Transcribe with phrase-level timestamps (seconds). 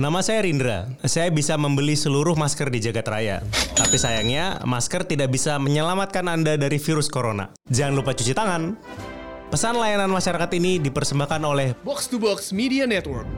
[0.00, 0.88] Nama saya Rindra.
[1.04, 3.44] Saya bisa membeli seluruh masker di jagat raya.
[3.76, 7.52] Tapi sayangnya, masker tidak bisa menyelamatkan Anda dari virus corona.
[7.68, 8.80] Jangan lupa cuci tangan.
[9.52, 13.28] Pesan layanan masyarakat ini dipersembahkan oleh Box to Box Media Network.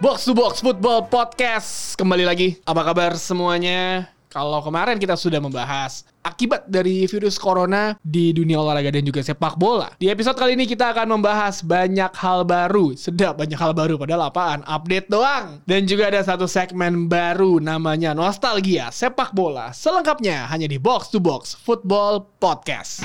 [0.00, 2.56] Box to Box Football Podcast kembali lagi.
[2.64, 4.08] Apa kabar semuanya?
[4.38, 9.58] Kalau kemarin kita sudah membahas akibat dari virus corona di dunia olahraga dan juga sepak
[9.58, 9.90] bola.
[9.98, 12.94] Di episode kali ini kita akan membahas banyak hal baru.
[12.94, 14.62] Sedap banyak hal baru padahal apaan?
[14.62, 15.58] Update doang.
[15.66, 19.74] Dan juga ada satu segmen baru namanya Nostalgia Sepak Bola.
[19.74, 23.02] Selengkapnya hanya di Box to Box Football Podcast.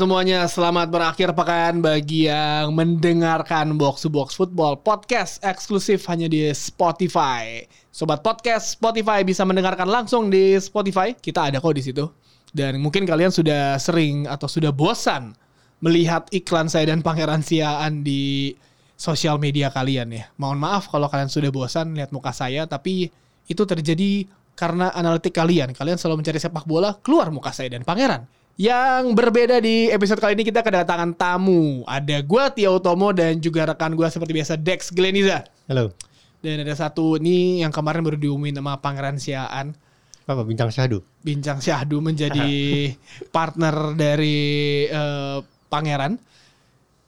[0.00, 6.48] Semuanya, selamat berakhir pekan bagi yang mendengarkan Box to Box Football Podcast eksklusif hanya di
[6.56, 7.68] Spotify.
[7.92, 11.12] Sobat podcast Spotify bisa mendengarkan langsung di Spotify.
[11.12, 12.08] Kita ada kok di situ.
[12.48, 15.36] Dan mungkin kalian sudah sering atau sudah bosan
[15.84, 18.56] melihat iklan saya dan Pangeran Siaan di
[18.96, 20.32] sosial media kalian ya.
[20.40, 23.12] Mohon maaf kalau kalian sudah bosan lihat muka saya, tapi
[23.52, 24.24] itu terjadi
[24.56, 25.76] karena analitik kalian.
[25.76, 28.39] Kalian selalu mencari sepak bola, keluar muka saya dan Pangeran.
[28.56, 31.86] Yang berbeda di episode kali ini kita kedatangan tamu.
[31.86, 35.46] Ada gua Tio Tomo dan juga rekan gua seperti biasa Dex Gleniza.
[35.70, 35.94] Halo.
[36.40, 39.76] Dan ada satu ini yang kemarin baru diumumin sama Pangeran Siaan.
[40.24, 41.02] Apa bintang syahdu?
[41.26, 42.50] Bincang Syahdu menjadi
[43.34, 46.16] partner dari eh, Pangeran.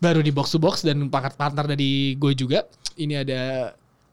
[0.02, 2.66] Baru di box to box dan partner dari gue juga.
[2.98, 3.70] Ini ada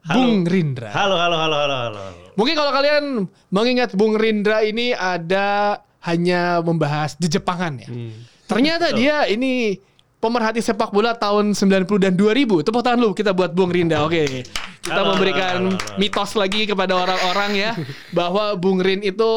[0.07, 0.15] Halo.
[0.15, 0.93] Bung Rindra.
[0.95, 2.01] Halo, halo, halo, halo, halo.
[2.39, 3.03] Mungkin kalau kalian
[3.51, 7.89] mengingat Bung Rindra ini ada hanya membahas Jepangan ya.
[8.49, 9.77] Ternyata dia ini
[10.19, 12.67] pemerhati sepak bola tahun 90 dan 2000.
[12.67, 14.03] Tepuk tangan lu kita buat Bung Rinda.
[14.03, 14.43] Oke.
[14.79, 15.99] Kita Halo, memberikan halo, halo, halo.
[15.99, 17.71] mitos lagi kepada orang-orang ya
[18.17, 19.31] bahwa Bung Rin itu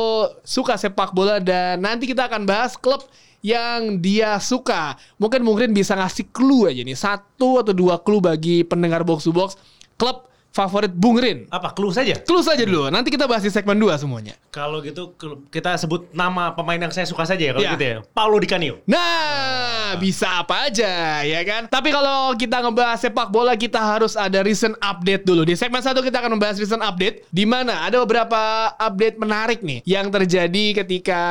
[0.46, 3.02] suka sepak bola dan nanti kita akan bahas klub
[3.42, 4.94] yang dia suka.
[5.18, 6.94] Mungkin Bung Rin bisa ngasih clue aja nih.
[6.94, 9.58] Satu atau dua clue bagi pendengar box to box
[9.98, 11.48] klub favorit Bung Rin.
[11.48, 12.20] Apa clue saja?
[12.22, 12.92] Clue saja dulu.
[12.92, 14.36] Nanti kita bahas di segmen 2 semuanya.
[14.52, 15.16] Kalau gitu
[15.48, 17.72] kita sebut nama pemain yang saya suka saja ya kalau Iya.
[17.74, 17.96] gitu ya.
[18.12, 18.84] Paulo Di Canio.
[18.84, 21.72] Nah, bisa apa aja ya kan?
[21.72, 25.48] Tapi kalau kita ngebahas sepak bola kita harus ada recent update dulu.
[25.48, 29.80] Di segmen satu kita akan membahas recent update di mana ada beberapa update menarik nih
[29.88, 31.22] yang terjadi ketika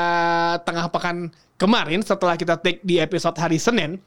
[0.65, 1.29] tengah pekan
[1.61, 4.01] kemarin setelah kita take di episode hari Senin.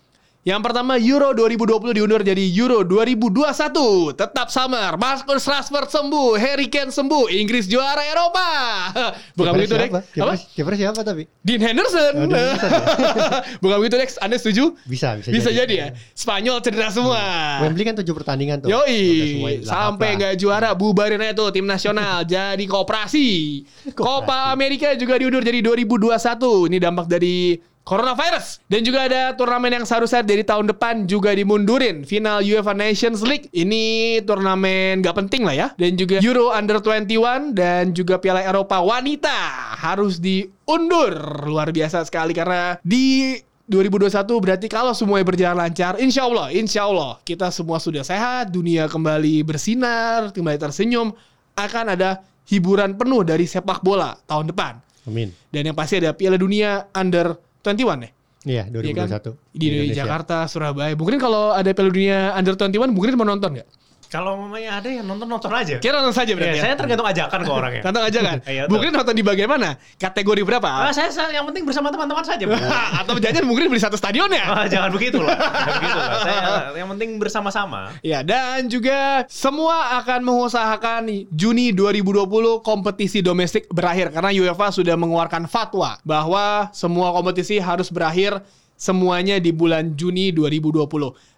[0.45, 4.13] Yang pertama Euro 2020 diundur jadi Euro 2021.
[4.13, 4.93] Tetap summer.
[5.01, 8.49] Marcus Rashford sembuh, Harry Kane sembuh, Inggris juara Eropa.
[9.41, 9.89] Bukan begitu, Dek?
[10.13, 10.37] siapa?
[10.37, 10.45] Apa?
[10.53, 11.25] Kiper, siapa tapi?
[11.41, 12.13] Dean Henderson.
[12.13, 12.73] Oh, Dean Henderson,
[13.65, 14.77] Bukan begitu Dex, Anda setuju?
[14.85, 15.65] Bisa, bisa, Bisa jadi.
[15.65, 15.89] jadi ya.
[16.13, 17.25] Spanyol cedera semua.
[17.65, 18.69] Wembley kan tujuh pertandingan tuh.
[18.69, 23.65] Yoi, sampai nggak juara bubarin aja tuh tim nasional jadi kooperasi.
[23.97, 26.69] Copa Amerika juga diundur jadi 2021.
[26.69, 28.65] Ini dampak dari coronavirus.
[28.67, 32.03] Dan juga ada turnamen yang seharusnya dari tahun depan juga dimundurin.
[32.03, 33.47] Final UEFA Nations League.
[33.53, 35.69] Ini turnamen nggak penting lah ya.
[35.77, 41.15] Dan juga Euro Under 21 dan juga Piala Eropa Wanita harus diundur.
[41.47, 47.17] Luar biasa sekali karena di 2021 berarti kalau semuanya berjalan lancar, insya Allah, insya Allah
[47.25, 51.17] kita semua sudah sehat, dunia kembali bersinar, kembali tersenyum,
[51.57, 54.85] akan ada hiburan penuh dari sepak bola tahun depan.
[55.09, 55.33] Amin.
[55.53, 58.11] Dan yang pasti ada Piala Dunia Under 21 ya.
[58.45, 59.09] Iya, Iya kan?
[59.09, 59.57] 2021.
[59.57, 59.97] Di, Indonesia.
[60.05, 60.93] Jakarta, Surabaya.
[60.93, 63.69] Mungkin kalau ada Piala Dunia Under 21, mungkin mau nonton nggak?
[64.11, 65.77] Kalau mamanya ada yang nonton-nonton aja.
[65.79, 66.63] Kira nonton saja berarti Ya, ya.
[66.71, 67.83] saya tergantung ajakan ke orangnya.
[67.85, 68.39] Nonton aja kan?
[68.47, 69.71] Iya, mungkin nonton di bagian mana?
[69.97, 70.69] Kategori berapa?
[70.69, 72.45] Ah, saya, saya yang penting bersama teman-teman saja.
[72.47, 72.55] Bu.
[73.01, 74.45] Atau jangan mungkin beli satu stadion ya?
[74.45, 75.35] Ah, jangan begitu lah.
[75.65, 76.19] Jangan begitu lah.
[76.23, 76.43] Saya
[76.79, 77.81] yang penting bersama-sama.
[78.05, 81.03] Ya, dan juga semua akan mengusahakan
[81.35, 88.41] Juni 2020 kompetisi domestik berakhir karena UEFA sudah mengeluarkan fatwa bahwa semua kompetisi harus berakhir
[88.75, 90.87] semuanya di bulan Juni 2020.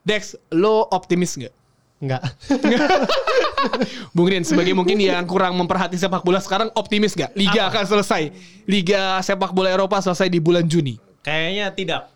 [0.03, 1.55] Dex, lo optimis nggak?
[1.97, 2.23] Enggak.
[4.15, 7.33] Bung Rin, sebagai mungkin yang kurang memperhati sepak bola sekarang optimis nggak?
[7.33, 8.23] Liga akan selesai.
[8.69, 11.01] Liga sepak bola Eropa selesai di bulan Juni.
[11.25, 12.16] Kayaknya tidak.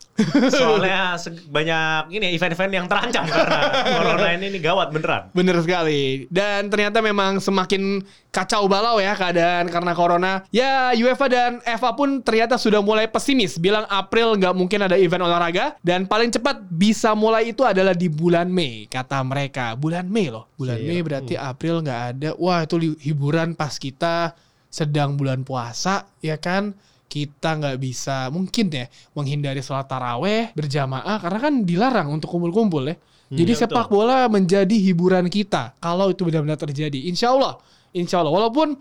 [0.53, 1.17] Soalnya
[1.49, 3.61] banyak ini event-event yang terancam karena
[3.99, 5.23] corona ini, ini gawat beneran.
[5.33, 6.27] Bener sekali.
[6.29, 10.33] Dan ternyata memang semakin kacau balau ya keadaan karena corona.
[10.55, 13.59] Ya UEFA dan FA pun ternyata sudah mulai pesimis.
[13.59, 15.77] Bilang April nggak mungkin ada event olahraga.
[15.83, 18.87] Dan paling cepat bisa mulai itu adalah di bulan Mei.
[18.87, 19.75] Kata mereka.
[19.75, 20.47] Bulan Mei loh.
[20.57, 20.87] Bulan Iya.
[20.87, 22.31] Mei berarti April nggak ada.
[22.39, 24.33] Wah itu hiburan pas kita
[24.71, 26.73] sedang bulan puasa ya kan.
[27.11, 28.87] Kita nggak bisa mungkin ya
[29.19, 32.95] menghindari sholat taraweh berjamaah karena kan dilarang untuk kumpul-kumpul ya.
[33.31, 33.95] Jadi Iya, sepak betul.
[34.07, 37.11] bola menjadi hiburan kita kalau itu benar-benar terjadi.
[37.11, 37.59] Insya Allah,
[37.91, 38.31] insya Allah.
[38.31, 38.79] Walaupun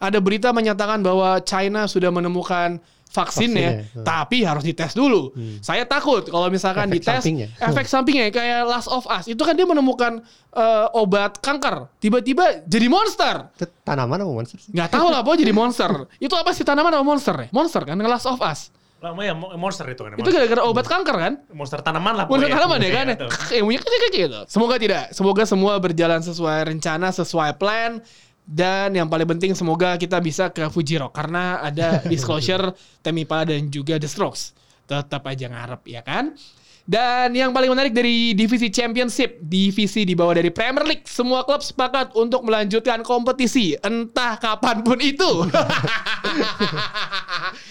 [0.00, 2.80] ada berita menyatakan bahwa China sudah menemukan
[3.12, 4.04] vaksin ya, Vaksinnya, hmm.
[4.08, 5.36] tapi harus dites dulu.
[5.60, 7.48] Saya takut kalau misalkan Efek dites sampingnya.
[7.60, 10.24] efek sampingnya kayak Last of Us itu kan dia menemukan
[10.56, 13.52] eh, obat kanker, tiba-tiba jadi monster.
[13.52, 14.72] Itu tanaman apa monster sih?
[14.72, 15.92] Nggak tahu lah, pokoknya jadi monster.
[16.24, 17.48] itu apa sih tanaman atau monster ya?
[17.52, 18.72] Monster kan, Last of Us.
[19.02, 20.14] Lama ya mo- monster itu kan.
[20.14, 21.32] Itu gara-gara obat kanker kan?
[21.50, 22.24] monster tanaman lah.
[22.30, 22.54] Monster pokoknya.
[22.54, 23.06] tanaman ya kan?
[23.18, 23.30] Tuh.
[23.50, 24.40] Yang punya kecil-kecil gitu.
[24.46, 25.04] Semoga tidak.
[25.10, 27.98] Semoga semua berjalan sesuai rencana, sesuai plan.
[28.42, 31.14] Dan yang paling penting semoga kita bisa ke Fuji Rock.
[31.14, 34.54] Karena ada disclosure Temi Impala dan juga The Strokes.
[34.86, 36.34] Tetap aja ngarep ya kan?
[36.82, 41.62] Dan yang paling menarik dari divisi championship, divisi di bawah dari Premier League, semua klub
[41.62, 45.46] sepakat untuk melanjutkan kompetisi, entah kapan pun itu.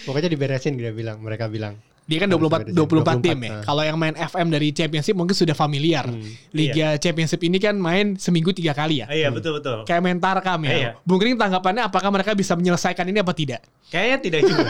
[0.08, 1.76] Pokoknya diberesin dia bilang, mereka bilang.
[2.12, 2.76] Dia kan Harus 24 beresin.
[2.76, 3.48] 24 tim ya.
[3.48, 3.62] 24, nah.
[3.64, 6.04] Kalau yang main FM dari Championship mungkin sudah familiar.
[6.52, 9.08] Liga Championship ini kan main seminggu tiga kali ya.
[9.08, 9.88] Iya betul betul.
[9.88, 10.72] Kayak main Tarkam ya.
[10.76, 10.90] Iya.
[11.08, 13.64] Bung Kering tanggapannya apakah mereka bisa menyelesaikan ini apa tidak?
[13.88, 14.64] Kayaknya tidak juga.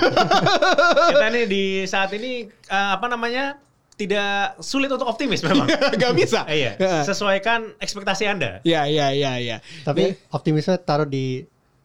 [1.11, 3.59] Kita nih di saat ini eh, apa namanya
[3.99, 5.69] tidak sulit untuk optimis memang.
[6.01, 6.47] Gak bisa.
[6.47, 7.03] Eh, iya.
[7.05, 8.63] Sesuaikan ekspektasi anda.
[8.63, 9.59] Ya, ya, ya, ya.
[9.83, 11.45] Tapi optimisme taruh di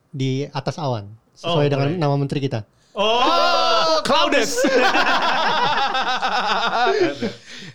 [0.09, 1.09] di atas awan.
[1.45, 2.01] Oh, Sesuai dengan boleh.
[2.01, 2.65] nama menteri kita.
[2.97, 3.21] Oh,
[4.03, 4.51] Cloudes.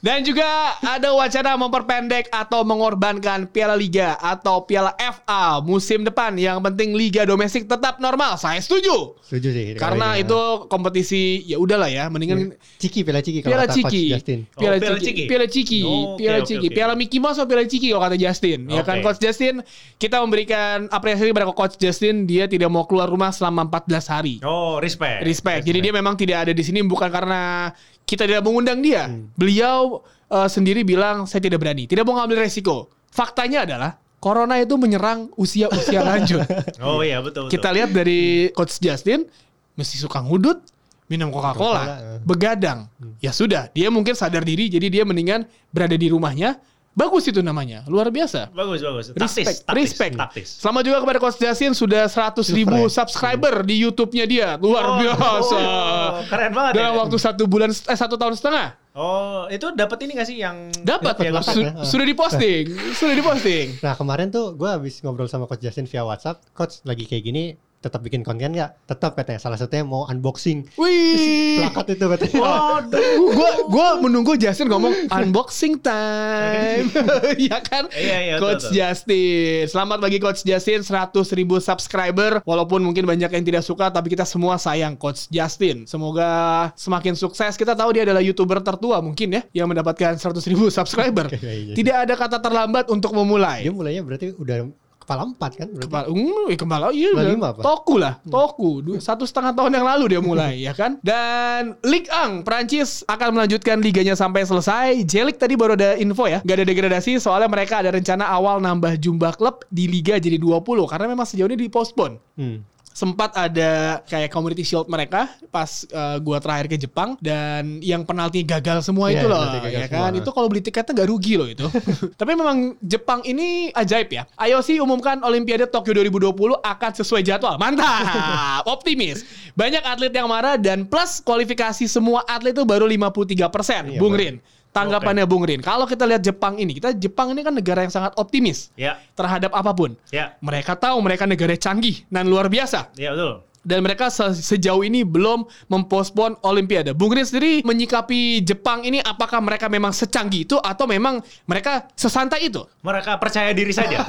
[0.03, 0.43] Dan juga
[0.83, 6.35] ada wacana memperpendek atau mengorbankan Piala Liga atau Piala FA musim depan.
[6.35, 8.35] Yang penting liga domestik tetap normal.
[8.35, 9.15] Saya setuju.
[9.23, 9.65] Setuju sih.
[9.79, 10.27] Karena ini.
[10.27, 12.51] itu kompetisi ya udahlah ya, mendingan
[12.83, 14.03] Ciki, Piala Ciki kalau Piala kata Coach Ciki.
[14.11, 14.39] Justin.
[14.51, 15.07] Piala Oh, Piala Ciki.
[15.07, 15.23] Ciki.
[15.31, 15.81] Piala Ciki.
[15.87, 16.67] Oh, Piala Ciki.
[16.67, 16.75] oke.
[16.75, 18.59] Piala Mickey Mouse atau Piala Ciki kalau kata Justin.
[18.67, 18.99] Ya kan.
[19.07, 19.63] Coach Justin,
[20.03, 24.35] kita memberikan apresiasi kepada Coach Justin, dia tidak mau keluar rumah selama 14 hari.
[24.43, 25.23] oh respect.
[25.23, 25.63] Respect.
[25.63, 27.73] Jadi dia memang tidak ada di sini bukan karena
[28.07, 29.09] kita tidak mengundang dia.
[29.09, 29.33] Hmm.
[29.35, 32.93] Beliau eh, sendiri bilang saya tidak berani, tidak mau ngambil resiko.
[33.13, 36.47] Faktanya adalah Corona itu menyerang usia-usia lanjut.
[36.79, 37.51] Oh iya betul.
[37.51, 37.59] betul.
[37.59, 39.27] Kita lihat dari Coach Justin
[39.75, 40.63] mesti suka ngudut,
[41.11, 42.19] minum Coca-Cola, eh.
[42.23, 42.87] begadang.
[43.19, 45.43] Ya sudah, dia mungkin sadar diri jadi dia mendingan
[45.75, 46.63] berada di rumahnya.
[46.93, 48.53] Bagus itu namanya, luar biasa.
[48.53, 49.07] bagus bagus.
[49.11, 50.13] Respect, Taktis, taktis, respect.
[50.15, 50.49] taktis.
[50.61, 53.41] Selamat juga kepada Coach Justin sudah 100 ribu Subscribe.
[53.41, 55.57] subscriber di YouTube-nya dia, luar Oh, biasa.
[55.57, 57.01] oh, keren banget Dalam ya.
[57.01, 58.77] waktu satu bulan, eh satu tahun setengah.
[58.93, 61.41] Oh, itu dapat ini gak sih yang Dapat, dapat.
[61.43, 61.73] Su- ya.
[61.81, 63.81] sudah diposting, sudah diposting.
[63.81, 66.45] Nah kemarin tuh gue habis ngobrol sama Coach Justin via WhatsApp.
[66.53, 68.87] Coach lagi kayak gini tetap bikin konten nggak?
[68.87, 69.43] Tetap katanya.
[69.43, 72.39] Salah satunya mau unboxing Wih, plakat itu katanya.
[72.39, 73.03] Waduh.
[73.35, 76.87] gua gua menunggu Justin ngomong unboxing time.
[77.51, 77.91] ya kan?
[77.91, 78.79] Iya, iya, Coach betul.
[78.79, 79.67] Justin.
[79.67, 82.41] Selamat bagi Coach Justin 100 ribu subscriber.
[82.47, 85.85] Walaupun mungkin banyak yang tidak suka tapi kita semua sayang Coach Justin.
[85.91, 87.59] Semoga semakin sukses.
[87.59, 91.27] Kita tahu dia adalah YouTuber tertua mungkin ya yang mendapatkan 100 ribu subscriber.
[91.27, 91.75] Kayaknya.
[91.79, 93.67] tidak ada kata terlambat untuk memulai.
[93.67, 94.82] Dia mulainya berarti udah
[95.13, 95.69] kepala empat kan?
[95.69, 95.85] Berarti.
[95.85, 97.35] Kepala, hmm, eh, kepala iya Kepala udah.
[97.35, 97.61] lima apa?
[97.61, 98.71] Toku lah, Toku.
[98.81, 100.97] Du- Satu setengah tahun yang lalu dia mulai, ya kan?
[100.99, 105.05] Dan Ligue 1 Prancis akan melanjutkan liganya sampai selesai.
[105.05, 108.97] Jelik tadi baru ada info ya, gak ada degradasi soalnya mereka ada rencana awal nambah
[108.97, 112.65] jumlah klub di liga jadi 20 karena memang sejauh ini dipospon Hmm.
[112.93, 118.45] Sempat ada kayak community shield mereka pas uh, gua terakhir ke Jepang dan yang penalti
[118.45, 120.13] gagal semua Iya, itu loh ya kan?
[120.13, 120.21] Semua.
[120.21, 121.67] itu kalau beli tiketnya nggak rugi loh itu.
[122.21, 124.23] Tapi memang Jepang ini ajaib ya.
[124.37, 127.57] IOC umumkan Olimpiade Tokyo 2020 akan sesuai jadwal.
[127.57, 128.63] Mantap!
[128.75, 129.25] Optimis.
[129.53, 134.15] Banyak atlet yang marah dan plus kualifikasi semua atlet itu baru 53% Iya, Bung.
[134.17, 134.37] Rin
[134.73, 138.17] tanggapannya Bung Rin kalau kita lihat Jepang ini kita Jepang ini kan negara yang sangat
[138.17, 139.95] optimis Ya, terhadap apa pun.
[140.09, 142.89] Ya, mereka tahu mereka negara canggih dan luar biasa.
[142.97, 143.45] Ya betul.
[143.63, 146.93] Dan mereka se- sejauh ini belum mempospon Olimpiade.
[146.93, 152.47] Bung Rin sendiri menyikapi Jepang ini apakah mereka memang secanggih itu atau memang mereka sesantai
[152.47, 152.63] itu?
[152.83, 154.03] Mereka percaya diri saja.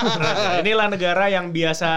[0.60, 1.90] Inilah negara yang biasa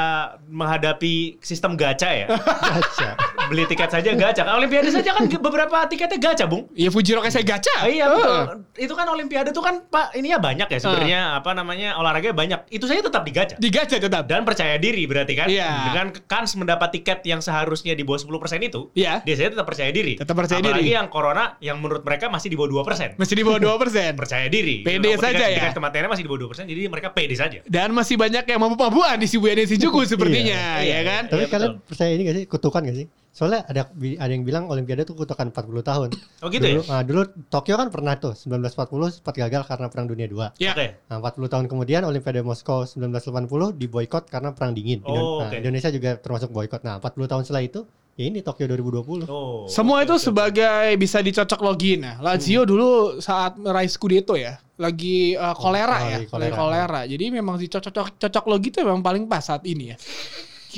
[0.48, 2.28] menghadapi sistem gacha ya.
[2.36, 3.10] Gacha.
[3.48, 4.44] Beli tiket saja gacha.
[4.50, 6.68] Olimpiade saja kan beberapa tiketnya gacha, Bung.
[6.74, 7.74] Ya Fujiro kayak gacha.
[7.78, 8.68] Ah, iya betul.
[8.76, 12.60] Itu kan Olimpiade tuh kan Pak ini ya banyak ya sebenarnya apa namanya olahraganya banyak.
[12.68, 13.56] Itu saja tetap digacha.
[13.56, 14.28] Di gacha tetap.
[14.28, 15.94] Dan percaya diri berarti kan Iya.
[15.94, 19.22] dengan kans mendapat tiket yang seharusnya di bawah 10% itu, Iya.
[19.22, 20.14] biasanya tetap percaya diri.
[20.16, 20.94] Tetap percaya Apalagi diri.
[20.94, 23.14] yang corona yang menurut mereka masih di bawah 2%.
[23.16, 24.18] Masih di bawah 2%.
[24.20, 24.82] percaya diri.
[24.82, 25.58] Pede Tingkat- saja ya?
[25.62, 27.60] Tingkat kematiannya masih di bawah 2%, jadi mereka pede saja.
[27.64, 31.22] Dan masih banyak yang mabuk-mabukan di Shibuya dan Shinjuku sepertinya, Iya, ya kan?
[31.28, 32.46] Tapi Iya, kalian percaya ini gak sih?
[32.46, 33.08] Kutukan gak sih?
[33.38, 36.10] Soalnya ada ada yang bilang Olimpiade tuh kutukan 40 tahun.
[36.42, 36.90] Oh gitu dulu, ya?
[36.90, 40.58] nah, dulu Tokyo kan pernah tuh 1940 sempat gagal karena Perang Dunia 2.
[40.58, 40.74] Ya.
[40.74, 40.98] Oke.
[41.06, 45.00] Nah, 40 tahun kemudian Olimpiade Moskow 1980 diboykot karena perang dingin.
[45.00, 45.56] Indon- Oh, nah, oke.
[45.56, 46.82] Indonesia juga termasuk boykot.
[46.82, 49.30] Nah, 40 tahun setelah itu ya ini Tokyo 2020.
[49.30, 49.70] Oh.
[49.70, 50.24] Semua oke, itu oke.
[50.24, 52.02] sebagai bisa dicocok login.
[52.02, 52.90] Nah, Lazio dulu
[53.20, 56.56] saat meraih Scudetto ya, lagi uh, kolera Oh, ya, lagi kolera.
[56.56, 56.58] kolera.
[56.90, 57.02] kolera.
[57.06, 59.98] Jadi memang dicocok cocok logi itu memang paling pas saat ini ya.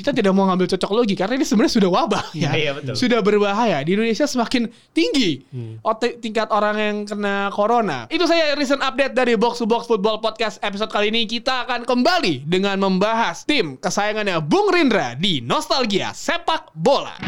[0.00, 2.56] Kita tidak mau ngambil cocok logi karena ini sebenarnya sudah wabah ya.
[2.56, 2.96] Iya, betul.
[2.96, 3.84] Sudah berbahaya.
[3.84, 5.76] Di Indonesia semakin tinggi Hmm.
[6.24, 8.08] tingkat orang yang kena corona.
[8.08, 11.28] Itu saya recent update dari Box to Box Football Podcast episode kali ini.
[11.28, 17.20] Kita akan kembali dengan membahas tim kesayangannya Bung Rindra di Nostalgia Sepak Bola.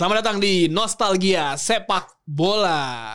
[0.00, 3.12] Selamat datang di Nostalgia Sepak Bola.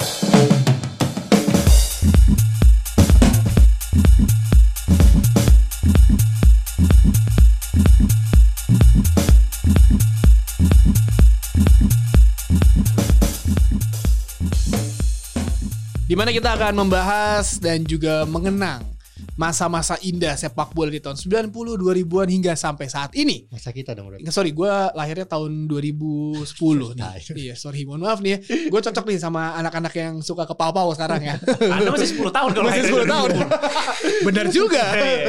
[16.16, 18.95] Di mana kita akan membahas dan juga mengenang
[19.36, 23.48] masa-masa indah sepak bola di tahun 90 2000-an hingga sampai saat ini.
[23.52, 24.16] Masa kita dong.
[24.16, 26.48] Nggak, Sorry, gue lahirnya tahun 2010
[26.96, 27.04] nih.
[27.52, 28.40] iya, sorry, mohon maaf nih.
[28.72, 31.36] Gue cocok nih sama anak-anak yang suka ke pau sekarang ya.
[31.76, 33.30] Anda masih 10 tahun kalau Masih lahir 10 tahun.
[34.32, 34.84] Benar juga.
[34.96, 35.20] Iya,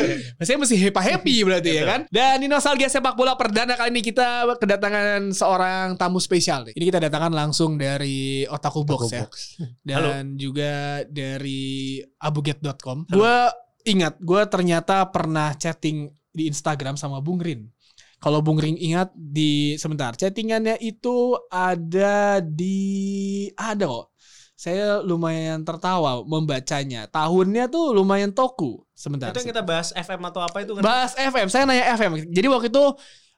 [0.46, 2.00] Saya masih happy-happy berarti ya kan.
[2.08, 6.70] Dan di Nostalgia Sepak Bola perdana kali ini kita kedatangan seorang tamu spesial.
[6.70, 6.75] nih.
[6.78, 9.26] Ini kita datangkan langsung dari Otaku Box ya.
[9.26, 9.34] Box.
[9.82, 13.10] Dan juga dari abuget.com.
[13.10, 17.64] Gue ingat, gue ternyata pernah chatting di Instagram sama Bung Rin.
[18.20, 24.06] Kalau Bung Rin ingat di sebentar, chattingannya itu ada di ada kok.
[24.56, 27.04] Saya lumayan tertawa membacanya.
[27.12, 28.82] Tahunnya tuh lumayan toku.
[28.96, 29.30] Sebentar.
[29.30, 30.82] Itu yang kita bahas FM atau apa itu kan?
[30.82, 32.32] Bahas FM, saya nanya FM.
[32.32, 32.84] Jadi waktu itu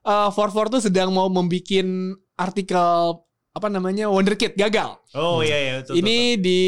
[0.07, 3.19] uh, 44 tuh sedang mau membikin artikel
[3.59, 5.03] apa namanya Wonderkid gagal.
[5.19, 5.99] Oh iya iya betul.
[5.99, 6.63] Ini di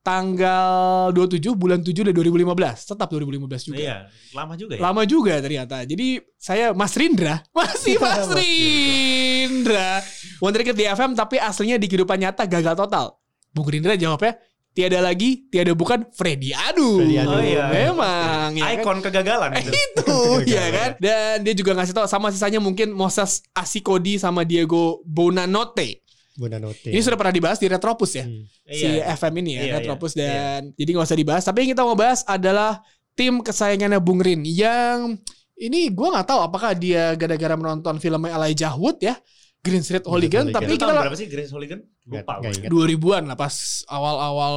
[0.00, 2.96] tanggal 27 bulan 7 dari 2015.
[2.96, 3.58] Tetap 2015 betul.
[3.68, 3.78] juga.
[3.78, 3.96] Iya,
[4.32, 4.80] lama juga ya.
[4.80, 5.76] Lama juga ternyata.
[5.84, 10.00] Jadi saya Mas Rindra, masih Mas Mas Rindra.
[10.40, 13.20] Wonderkid di FM tapi aslinya di kehidupan nyata gagal total.
[13.52, 14.40] Bung Rindra jawabnya
[14.72, 17.04] tiada lagi, tiada bukan Freddy Adu.
[17.04, 17.36] Freddy Adu.
[17.36, 17.68] Oh, iya.
[17.68, 18.82] Memang ya kan?
[18.82, 19.74] Ikon kegagalan itu.
[20.00, 20.20] itu
[20.56, 25.99] ya kan dan dia juga ngasih tahu sama sisanya mungkin Moses Asikodi sama Diego Bonanote
[26.40, 26.88] Bonanote.
[26.88, 28.48] ini sudah pernah dibahas di Retropus ya Hmm.
[28.66, 29.12] si Iya.
[29.12, 30.24] FM ini ya Iya, Retropus iya.
[30.24, 32.80] dan jadi nggak usah dibahas tapi yang kita mau bahas adalah
[33.12, 35.20] tim kesayangannya Bung Rin yang
[35.54, 39.20] ini gue nggak tahu apakah dia gara-gara menonton filmnya Elijah Wood ya
[39.60, 40.56] Green Street Hooligan Hooligan.
[40.56, 41.80] tapi Itu kita berapa sih Grace Hooligan?
[42.08, 42.40] Lupa.
[42.40, 42.72] Ingat.
[42.72, 43.54] 2000-an lah pas
[43.86, 44.54] awal-awal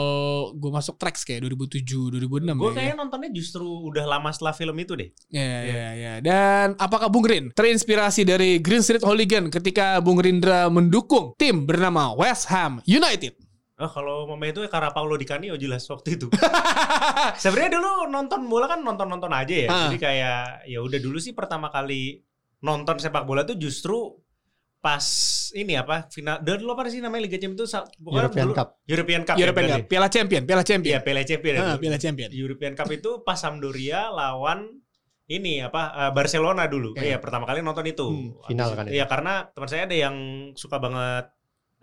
[0.56, 1.84] gue masuk tracks kayak 2007
[2.24, 2.74] 2006 Gue ya.
[2.74, 5.12] kayaknya nontonnya justru udah lama setelah film itu deh.
[5.28, 6.14] Ya, ya, ya.
[6.24, 12.16] Dan apakah Bung Rin terinspirasi dari Green Street Hooligan ketika Bung Rindra mendukung tim bernama
[12.16, 13.36] West Ham United?
[13.76, 16.32] Oh, kalau mama itu ya karena Paulo Di Canio jelas waktu itu.
[17.44, 19.68] Sebenarnya dulu nonton bola kan nonton-nonton aja ya.
[19.68, 19.80] Ah.
[19.92, 22.24] Jadi kayak ya udah dulu sih pertama kali
[22.64, 24.23] nonton sepak bola tuh justru
[24.84, 25.06] pas
[25.54, 28.58] ini apa final dan dulu apa sih namanya Liga Champions itu sa- pokoknya European dulu-
[28.58, 28.68] Cup.
[28.84, 29.80] European Cup ya, European berarti.
[29.80, 30.92] Cup, Piala Champion, Piala Champion.
[30.92, 31.54] Iya, Piala Champion.
[31.54, 31.78] ya Ah.
[31.80, 32.30] Piala Champion.
[32.30, 34.60] European Cup itu pas Sampdoria lawan
[35.26, 36.92] ini apa eh, Barcelona dulu.
[36.94, 37.16] Iya.
[37.16, 38.04] Iya, pertama kali nonton itu.
[38.04, 38.86] Hmm, final kan.
[38.86, 40.16] Iya, karena teman saya ada yang
[40.54, 41.32] suka banget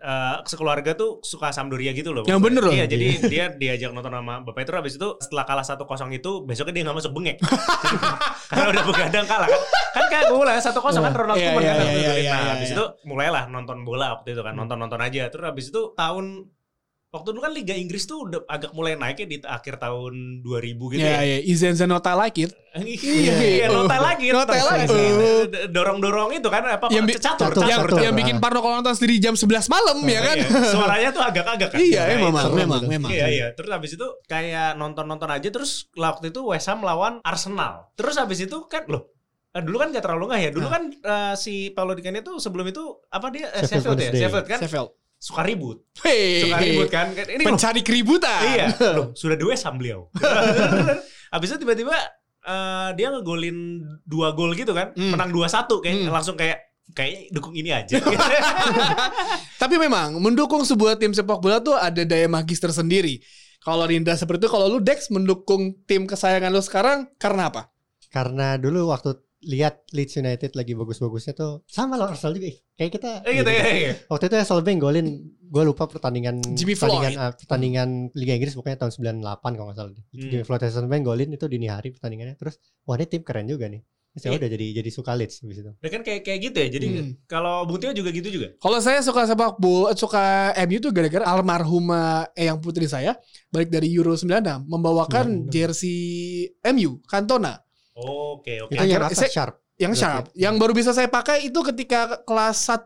[0.01, 2.25] eh, sekeluarga tuh suka Sampdoria gitu loh.
[2.25, 2.73] Yang bener loh.
[2.73, 5.85] Iya, jadi dia diajak nonton sama Bapak itu habis itu setelah kalah 1-0
[6.17, 7.37] itu besoknya dia nggak masuk bengek.
[8.49, 9.61] karena udah begadang kalah kan.
[9.91, 11.37] Kan kayak bola 1-0 kan Iya, iya, kan.
[11.37, 12.01] iya, waktu itu.
[12.01, 12.75] iya, nah, iya, habis iya.
[12.75, 15.23] itu mulailah nonton bola waktu itu kan, nonton-nonton aja.
[15.29, 16.25] Terus habis itu tahun
[17.11, 20.95] Waktu dulu kan Liga Inggris tuh udah agak mulai naik ya di akhir tahun 2000
[20.95, 21.23] gitu Ya, ya.
[21.27, 21.39] ya.
[21.43, 22.55] Izenza Nota like it.
[22.71, 24.31] Iya, iya, notai lagi.
[24.31, 25.03] Notai notai lagi.
[25.67, 28.19] Dorong-dorong itu kan apa Yang bi- catur, catur, yang, catur, yang catur.
[28.23, 30.35] bikin Parno kalau nonton sendiri jam 11 malam ya kan?
[30.39, 31.79] Iya, Suaranya tuh agak-agak kan.
[31.83, 32.55] Iya, Nah, memang, itu.
[32.55, 33.09] memang, memang.
[33.11, 33.47] Iya, iya.
[33.51, 37.91] Terus habis itu kayak nonton-nonton aja terus waktu itu West Ham lawan Arsenal.
[37.93, 39.11] Terus habis itu kan loh
[39.51, 40.51] eh, dulu kan gak terlalu nggak ya.
[40.55, 40.71] Dulu Ah.
[40.71, 44.11] kan eh, si Paulo Di Canio tuh sebelum itu apa dia eh, Sheffield Sheffield ya?
[44.15, 44.89] Sheffield kan Sheffield.
[45.21, 45.85] Suka ribut.
[46.01, 47.13] Hey, Suka ribut kan.
[47.13, 48.41] Kan Ini loh, Pencari keributan.
[48.41, 50.09] Iya, loh, sudah dua Ham beliau.
[51.33, 51.93] Habis itu tiba-tiba
[52.41, 55.13] eh, dia ngegolin dua gol gitu kan, Hmm.
[55.13, 56.09] menang 2-1 kayak Hmm.
[56.09, 56.57] langsung kayak
[56.91, 58.01] kayaknya dukung ini aja.
[59.61, 63.21] Tapi memang mendukung sebuah tim sepak bola tuh ada daya magis tersendiri.
[63.61, 67.69] Kalau Rindra seperti itu, kalau lu Dex mendukung tim kesayangan lu sekarang karena apa?
[68.09, 72.53] Karena dulu waktu lihat Leeds United lagi bagus-bagusnya tuh sama loh Arsenal juga.
[72.73, 73.63] Kayak kita Eh gitu ya.
[73.73, 73.93] iya.
[74.05, 75.07] Waktu itu Solbeng golin
[75.41, 77.23] gue lupa pertandingan Jimmy pertandingan Floyd.
[77.23, 79.91] ah, pertandingan Liga Inggris pokoknya tahun 98 kalau nggak salah.
[79.91, 80.29] Hmm.
[80.29, 83.81] Jimmy Floyd Solbeng golin itu dini hari pertandingannya terus wah ini tim keren juga nih.
[84.11, 84.39] Terus ya Iya.
[84.43, 85.71] udah jadi jadi suka Leeds habis itu.
[85.71, 86.67] Nah, kan kayak kayak gitu ya.
[86.69, 87.11] Jadi Hmm.
[87.25, 88.51] kalau Bung Tio juga gitu juga.
[88.59, 93.15] Kalau saya suka sepak bola, suka MU tuh gara-gara almarhumah Eyang Putri saya
[93.47, 95.49] balik dari Euro 96 membawakan 96.
[95.49, 95.99] jersey
[96.67, 97.55] MU Cantona
[98.01, 98.73] Oke, oke.
[98.73, 99.55] Itu yang saya- sharp.
[99.81, 100.25] yang Berarti sharp.
[100.37, 102.85] Yang baru bisa saya pakai itu ketika kelas 1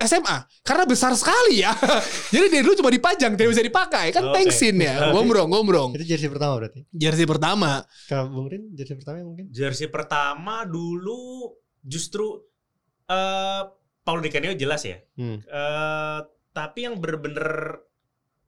[0.00, 1.76] SMA karena besar sekali ya.
[2.32, 4.16] Jadi dari dulu cuma dipajang, tidak bisa dipakai.
[4.16, 4.40] Kan Oke.
[4.40, 5.90] thanksin ya, gombrong, gombrong.
[5.92, 6.88] Itu jersey pertama berarti.
[6.88, 7.84] Jersey pertama.
[8.08, 9.52] Kalau Bung Rin jersey pertama mungkin.
[9.52, 11.52] Jersey pertama dulu
[11.84, 12.40] justru
[13.12, 13.62] eh
[14.02, 14.96] Paulo Di Canio jelas ya.
[15.20, 15.36] Hmm.
[15.44, 16.20] Eh
[16.52, 17.76] tapi yang bener-bener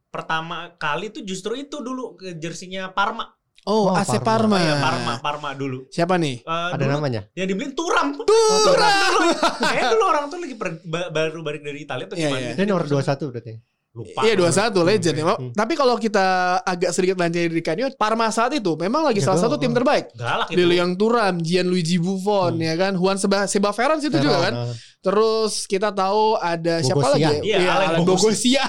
[0.08, 3.28] pertama kali tuh justru itu dulu jersinya Parma.
[3.64, 4.20] Oh, Oh, AC Parma.
[4.20, 4.58] Parma.
[4.58, 5.88] Iya, Parma, Parma dulu.
[5.88, 6.36] Siapa nih?
[6.38, 7.20] Eh, Ada dulu namanya.
[7.32, 8.08] Yang dibeliin Turam.
[8.12, 9.12] Turam.
[9.58, 12.44] Kayaknya dulu orang tuh lagi per- ba- baru balik dari Italia tuh Iya, gimana?
[12.44, 12.52] iya.
[12.54, 13.52] Dia nomor 21 berarti.
[13.94, 14.26] Lupa.
[14.26, 15.14] Iya 21 legend.
[15.14, 15.22] Hmm.
[15.22, 15.34] ya.
[15.54, 16.26] Tapi kalau kita
[16.60, 20.10] agak sedikit lanjut di Canio, Parma saat itu memang lagi Ya, salah satu tim terbaik.
[20.12, 20.58] Galak itu.
[20.58, 22.66] Lilian Thuram, Gianluigi Buffon, Hmm.
[22.66, 24.54] ya kan, Juan Seba, Ferran situ juga kan.
[24.66, 27.38] Nah, Terus kita tahu ada siapa Bogosian.
[27.38, 27.44] lagi?
[27.44, 28.68] Iya, Alain Alain Bogosian.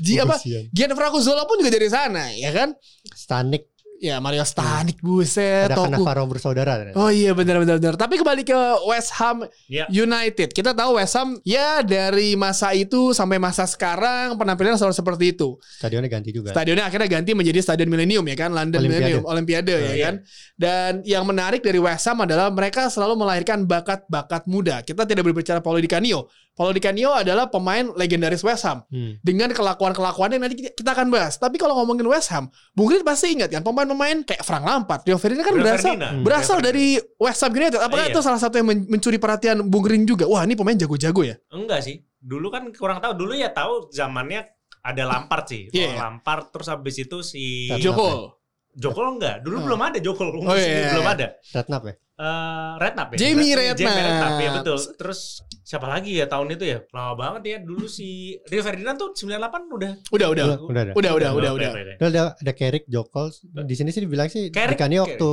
[0.00, 0.36] Gi apa?
[0.72, 2.72] Gianfranco Zola pun juga dari sana, ya kan?
[3.12, 3.71] Stanik
[4.02, 6.02] Ya Mario Stanik, buset, ada Toku.
[6.26, 6.74] Bersaudara.
[6.74, 6.98] ternyata.
[6.98, 7.94] Oh iya benar benar benar.
[7.94, 8.58] Tapi kembali ke
[8.90, 9.86] West Ham Iya.
[9.86, 10.50] United.
[10.50, 15.54] Kita tahu West Ham ya dari masa itu sampai masa sekarang penampilannya selalu seperti itu.
[15.78, 16.50] Stadionnya ganti juga.
[16.50, 18.90] Stadionnya akhirnya ganti menjadi Stadion Millennium ya kan, London Olimpiade.
[19.06, 19.94] Millennium, Olimpiade ya Iya.
[20.02, 20.14] kan.
[20.58, 24.82] Dan yang menarik dari West Ham adalah mereka selalu melahirkan bakat-bakat muda.
[24.82, 26.26] Kita tidak berbicara Paulo Di Canio.
[26.52, 29.16] Paulo Di Canio adalah pemain legendaris West Ham Hmm.
[29.22, 31.38] dengan kelakuan-kelakuannya nanti kita- kita akan bahas.
[31.38, 33.62] Tapi kalau ngomongin West Ham, Bung Rin pasti ingat kan
[33.92, 36.12] pemain-pemain kayak Frank Lampard, Rio Ferdinand kan Rio berasal Ferdinand.
[36.12, 36.24] Hmm.
[36.24, 37.78] berasal Rio dari West Ham United.
[37.78, 38.12] Apakah Iya.
[38.12, 40.24] itu salah satu yang men- mencuri perhatian Bung Rin juga?
[40.24, 41.36] Wah, ini pemain jago-jago ya.
[41.48, 42.00] Enggak sih.
[42.16, 43.12] Dulu kan kurang tahu.
[43.14, 44.48] Dulu ya tahu zamannya
[44.80, 45.68] ada Lampard sih.
[45.68, 45.92] Iya.
[45.92, 48.40] Kalau Lampard terus habis itu si Joko.
[48.72, 49.44] Jokol enggak.
[49.44, 49.62] Dulu Oh.
[49.62, 50.32] belum ada Jokol.
[50.34, 50.96] Oh, iya.
[50.96, 51.26] Belum ada.
[51.44, 51.94] Redknapp ya?
[52.22, 53.16] Eh Redknapp ya.
[53.18, 54.06] Jamie Red- Jamie Redknapp.
[54.06, 54.78] Redknapp ya betul.
[54.94, 55.20] Terus
[55.62, 56.78] siapa lagi ya tahun itu ya?
[56.88, 57.56] Lama banget ya.
[57.60, 58.08] Dulu si
[58.44, 59.92] Rio Ferdinand tuh 98 udah.
[60.08, 60.44] Udah, udah.
[60.54, 60.94] Udah, udah.
[60.94, 61.70] Udah, udah, udah, udah.
[61.98, 63.26] Lalu ada Carrick, Jokol.
[63.42, 65.30] Di sini sih dibilang sih Dikani waktu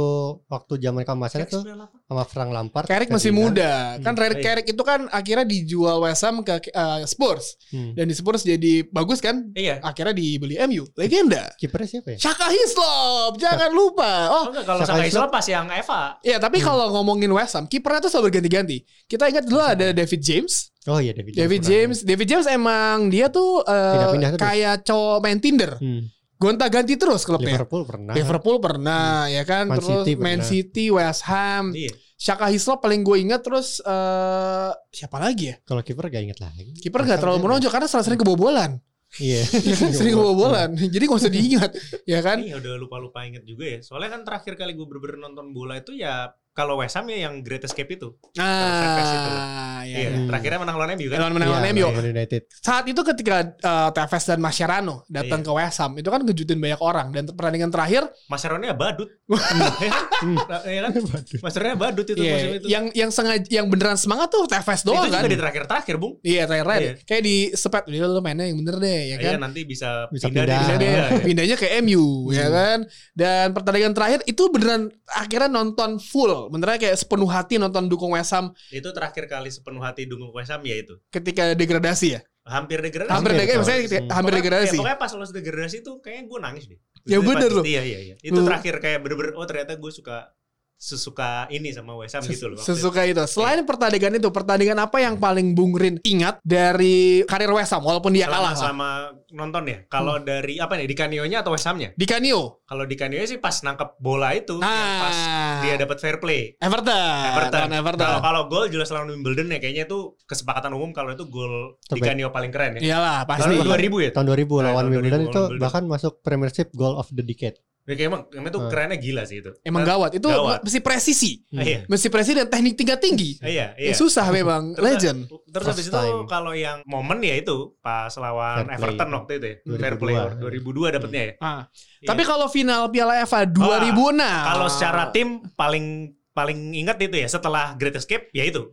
[0.48, 2.08] waktu zaman kemasannya tuh 98.
[2.08, 2.86] sama Frank Lampard.
[2.86, 4.00] Carrick masih muda.
[4.00, 4.18] Kan Hmm.
[4.20, 4.44] Red Iya.
[4.44, 7.54] Carrick itu kan akhirnya dijual West Ham ke uh, Spurs.
[7.70, 7.94] Hmm.
[7.94, 9.54] Dan di Spurs jadi bagus kan?
[9.54, 9.78] Iya.
[9.80, 10.90] Akhirnya dibeli MU.
[10.96, 11.54] Legenda.
[11.56, 12.18] Kipernya siapa ya?
[12.20, 14.12] Shaka Hislop, jangan lupa.
[14.28, 16.02] Oh, Oh enggak kalau Saka Saka Islop- Islop pas yang Eva.
[16.22, 18.78] Iya, tapi kalau ngomongin West Ham, kipernya tuh selalu berganti-ganti.
[19.04, 20.72] Kita ingat dulu ada David James.
[20.88, 21.44] Oh iya David James.
[21.44, 21.62] David.
[21.68, 24.40] James, David James emang dia tuh terus.
[24.40, 25.76] kayak cowok main Tinder.
[25.76, 26.08] Hmm.
[26.40, 27.60] Gonta-ganti terus klubnya.
[27.60, 28.14] Liverpool pernah.
[28.16, 29.68] Liverpool pernah, ya kan.
[29.68, 30.48] Man terus City Man pernah.
[30.48, 31.92] City, West Ham, Iya.
[32.20, 35.56] Shaka Hislop paling gue ingat terus eh siapa lagi ya?
[35.64, 36.72] Kalau kiper gak inget lagi.
[36.80, 38.72] Kiper Masa terlalu menonjol karena selalu sering kebobolan.
[39.20, 39.42] Iya.
[40.00, 40.70] sering kebobolan.
[40.76, 41.72] Jadi gak usah diingat,
[42.04, 42.44] ya kan?
[42.44, 43.80] Iya udah lupa-lupa inget juga ya.
[43.84, 47.40] Soalnya kan terakhir kali gue bener-bener nonton bola itu ya kalau West Ham ya yang
[47.40, 48.12] Great Escape itu.
[48.32, 49.30] Tevez itu.
[49.32, 49.96] Ah, ya.
[49.96, 50.20] Iya, ya.
[50.28, 51.18] terakhirnya menang lawan MU kan.
[51.18, 51.88] Lawan menang lawan Iya, MU.
[52.04, 52.42] United.
[52.52, 55.48] Saat itu ketika eh, Tevez dan Mascherano datang Iya.
[55.48, 59.08] ke West Ham, itu kan ngejutin banyak orang dan pertandingan terakhir Mas Aaronnya badut.
[59.26, 60.36] Hmm.
[60.68, 61.00] Iya kan?
[61.40, 62.68] Mas Aaronnya badut itu iya, musim itu.
[62.68, 65.32] yang yang sengaja yang beneran semangat tuh Tevez itu doang juga kan.
[65.32, 66.14] di terakhir-terakhir, Bung.
[66.20, 66.94] Iya terakhir Iya.
[67.02, 69.32] kayak di sepet dia lu mainnya yang bener deh ya kan.
[69.32, 70.60] Iya, nanti bisa, Bisa pindah, pindah.
[70.60, 71.24] Bisa deh pindah, ya.
[71.24, 72.54] pindahnya ke MU ya Hmm.
[72.54, 72.80] kan.
[73.14, 76.39] Dan pertandingan terakhir itu beneran akhirnya nonton full.
[76.48, 80.56] Beneran kayak sepenuh hati nonton dukung West Ham Itu terakhir kali sepenuh hati dukung West
[80.56, 80.96] Ham ya itu.
[81.12, 82.22] ketika degradasi ya.
[82.50, 83.14] Hampir degradasi.
[83.14, 84.10] Hampir Hampir, degradasi, kayak hmm.
[84.10, 84.74] hampir Pokoknya- degradasi.
[84.74, 86.80] Ya, pokoknya pas lolos degradasi itu kayaknya gue nangis deh.
[87.06, 87.64] Ya Itu bener loh.
[87.68, 88.16] Iya, iya, iya.
[88.26, 90.34] Itu Lu- terakhir kayak bener-bener oh ternyata gue suka
[90.80, 92.58] sesuka ini sama West Ham gitu loh.
[92.58, 93.20] Sesuka itu.
[93.28, 98.16] Selain pertandingan itu, pertandingan apa yang paling Bung Rin ingat dari karir West Ham walaupun
[98.16, 98.56] dia selama, kalah lah.
[98.58, 98.90] selama
[99.30, 99.78] nonton ya.
[99.86, 101.92] Kalau dari apa nih di Canio-nya atau West Ham-nya?
[101.94, 102.64] Di Canio.
[102.64, 105.60] Kalau di Canio sih pas nangkep bola itu yang pas Ah.
[105.60, 106.56] dia dapat fair play.
[106.58, 106.96] Everton.
[107.28, 107.70] Everton.
[107.70, 108.08] Everton.
[108.08, 112.00] Kalau kalau gol jelas lawan Wimbledon ya kayaknya itu kesepakatan umum kalau itu gol di.
[112.00, 112.96] Canio paling keren ya.
[112.96, 113.52] Iyalah, pasti.
[113.52, 114.10] Tahun 2000 ya?
[114.16, 115.60] Tahun 2000 Nah, lawan 2000 Wimbledon itu Wimbledon.
[115.60, 117.60] bahkan masuk Premiership Goal of the Decade.
[117.90, 118.70] Ya, kayak emang, emang itu Ah.
[118.70, 119.50] kerennya gila sih itu.
[119.66, 120.12] Emang Dan- gawat.
[120.14, 120.62] Itu Gawat.
[120.62, 121.32] mesti presisi.
[121.50, 121.80] Ah, Iya.
[121.90, 123.42] Mesti presisi dan teknik tingkat tinggi.
[123.42, 123.94] Iya, Ya, iya.
[123.98, 124.78] susah memang.
[124.78, 125.20] Terus- Legend.
[125.26, 128.78] Terus First habis itu kalau yang momen ya itu pas lawan Fair play.
[128.94, 129.56] Everton waktu itu ya.
[129.66, 129.82] 2002.
[129.82, 131.34] Fair play 2002 dapetnya ya.
[131.42, 131.62] Ah.
[131.98, 132.08] Iya.
[132.14, 134.46] Tapi kalau final Piala FA 2006.
[134.46, 138.72] Kalau secara tim paling paling ingat itu ya setelah Great Escape ya itu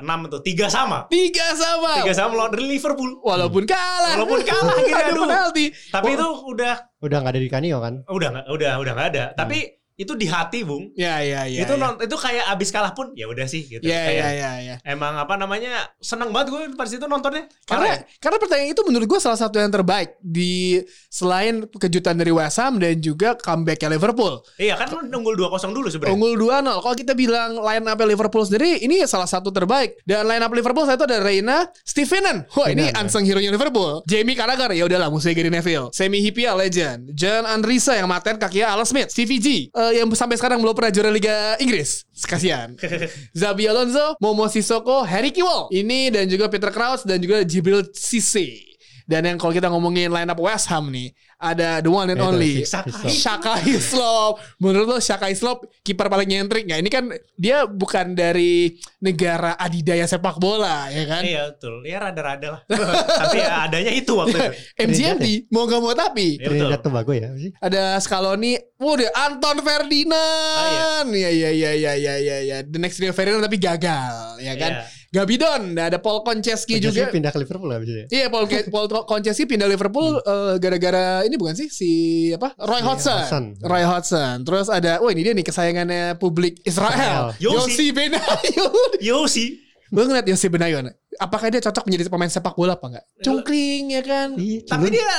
[0.00, 0.98] 2006 itu tiga sama.
[1.06, 1.92] tiga sama.
[2.00, 3.10] Tiga sama lawan Liverpool.
[3.20, 4.16] Walaupun kalah.
[4.16, 5.24] Walaupun kalah akhirnya, Ada aduh.
[5.24, 5.64] penalti.
[5.88, 6.14] Tapi Oh.
[6.14, 7.94] itu udah Udah nggak ada di Canio kan?
[8.04, 9.24] udah nggak udah udah nggak ada.
[9.34, 10.96] Tapi itu di hati, Bung.
[10.96, 11.60] Ya ya ya.
[11.68, 11.88] itu ya.
[12.00, 13.84] itu kayak abis kalah pun ya udah sih gitu.
[13.84, 14.76] Ya Kayak ya ya ya.
[14.88, 15.92] Emang apa namanya?
[16.00, 17.44] Seneng banget gue pas itu nontonnya.
[17.68, 20.80] Karena karena pertandingan itu menurut gue salah satu yang terbaik di
[21.12, 24.40] selain kejutan dari West Ham dan juga comebacknya Liverpool.
[24.56, 26.16] iya kan lu unggul 2-0 dulu sebenarnya.
[26.16, 26.80] Unggul 2-0.
[26.80, 30.00] Kalau kita bilang line up Liverpool sendiri ini salah satu terbaik.
[30.08, 32.48] Dan line up Liverpool saya itu ada Reina, Stevenan.
[32.56, 33.04] Wah, ini ya.
[33.04, 34.00] unsung hero-nya Liverpool.
[34.08, 35.92] Jamie Carragher ya udahlah musuhnya Gary Neville.
[35.92, 37.12] Semi Hipia legend.
[37.12, 39.12] John Andrisa yang maten kakinya Alan Smith.
[39.12, 39.46] Stevie G
[39.90, 42.06] eh, yang sampai sekarang belum pernah juara Liga Inggris.
[42.22, 42.78] Kasihan.
[43.40, 45.66] Zabi Alonso, Momo Sissoko, Harry Kewell.
[45.74, 48.69] Ini dan juga Peter Crouch dan juga Jibril Cisse.
[49.10, 52.62] Dan yang kalau kita ngomongin line up West Ham nih, ada the one and only
[53.10, 54.38] Shaka Hislop.
[54.62, 56.78] Menurut lo Shaka Hislop kiper paling nyentrik nggak?
[56.78, 61.22] Ini kan dia bukan dari negara adidaya sepak bola ya kan?
[61.26, 61.82] Iya betul.
[61.82, 62.60] Ya rada-rada lah.
[63.26, 64.52] Tapi ya adanya itu waktu itu.
[64.86, 66.68] MGMT mau gak mau tapi Iya, betul.
[66.80, 72.56] Tobago ya ada Scaloni, wah dia Anton Ferdinand, ya ya ya ya ya ya ya,
[72.62, 74.72] the next Rio Ferdinand tapi gagal, ya kan?
[74.80, 74.99] Iya.
[75.10, 77.10] Gabidon, ada Paul Konchesky Konchesky juga.
[77.10, 78.06] pindah ke Liverpool habis itu ya?
[78.14, 81.90] Iya Paul Paul Konchesky pindah Liverpool eh, gara-gara ini bukan sih si
[82.30, 83.18] apa Roy Hodgson.
[83.18, 83.44] Hodgson.
[83.58, 84.46] Roy Hodgson.
[84.46, 87.34] Terus ada wah ini dia nih kesayangannya publik Israel.
[87.42, 87.86] Yosi Yossi.
[87.90, 88.90] Benayoun.
[89.02, 89.58] Yo sih.
[89.90, 90.94] Gue ngeliat Yosi Benayoun.
[91.18, 93.04] Apakah dia cocok menjadi pemain sepak bola apa enggak?
[93.26, 94.38] Cungkring ya kan.
[94.38, 95.10] Iya, Tapi dia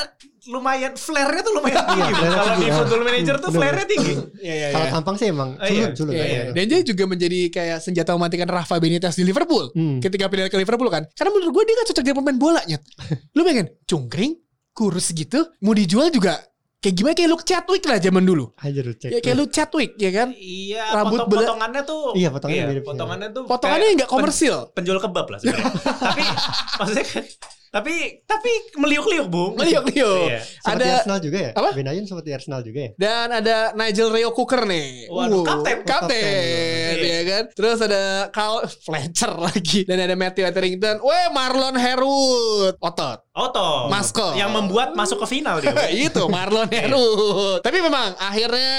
[0.44, 2.02] lumayan flare-nya tuh lumayan tinggi.
[2.02, 2.18] Iya, Bung.
[2.18, 3.06] flare-nya Kalau di tinggi, football ya.
[3.06, 4.14] manager tuh flare-nya tinggi.
[4.36, 4.92] Iya iya kalau iya.
[4.92, 5.70] tampang sih emang Oh, iya.
[5.70, 6.12] culun, culun.
[6.12, 6.52] Iya, Iya, iya.
[6.52, 9.70] Dan dia juga menjadi kayak senjata mematikan Rafa Benitez di Liverpool.
[9.72, 9.98] Hmm.
[9.98, 11.06] Ketika pindah ke Liverpool kan.
[11.12, 12.82] Karena menurut gue dia gak cocok jadi pemain bola nyet.
[13.36, 14.34] Lu pengen cungkring,
[14.72, 16.42] kurus gitu, mau dijual juga
[16.80, 18.50] kayak gimana kayak Luke Chadwick lah zaman dulu.
[18.58, 19.10] Aja lu cek.
[19.12, 20.34] Ya kayak Luke Chadwick ya kan.
[20.34, 22.02] Iya, Rambut potong bela- potongannya tuh.
[22.12, 22.84] Iya, potongannya mirip.
[22.84, 24.56] Potongannya tuh Potongannya kayak nggak komersil.
[24.66, 25.70] pen- penjual kebab lah sebenarnya.
[26.10, 26.22] tapi
[26.74, 27.24] maksudnya kan
[27.72, 29.56] tapi tapi meliuk-liuk, Bung.
[29.56, 30.28] Meliuk-liuk.
[30.28, 30.44] Iya.
[30.68, 31.52] Ada Arsenal juga ya?
[31.56, 31.70] Apa?
[31.72, 32.92] Benayoun sempat di Arsenal juga ya?
[33.00, 35.08] dan ada Nigel Rio Cooker nih.
[35.08, 35.78] Waduh, Uh, kapten.
[35.88, 37.44] Kapten, ya kan.
[37.56, 41.00] Terus ada Carl Fletcher lagi dan ada Matthew Etherington.
[41.00, 42.76] Weh, Marlon Herwood.
[42.78, 43.24] Otot.
[43.32, 43.88] Oto.
[43.88, 44.36] Maskot.
[44.36, 45.72] Yang membuat masuk ke final dia.
[46.12, 47.64] Itu Marlon Herwood.
[47.64, 48.74] Tapi memang akhirnya